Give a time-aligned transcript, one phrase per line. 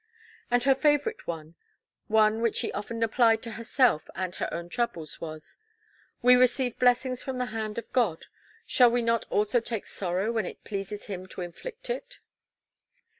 [0.49, 1.53] And her favorite one,
[2.07, 5.59] one which she often applied to herself and her own troubles was:
[6.23, 8.25] "We receive blessings from the hand of God,
[8.65, 12.17] shall we not also take sorrow when it pleases Him to inflict it?"